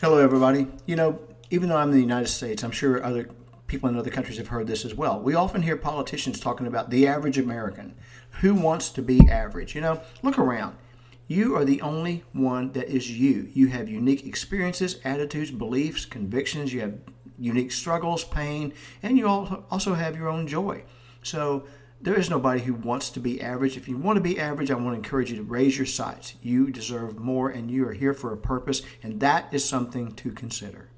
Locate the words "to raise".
25.36-25.76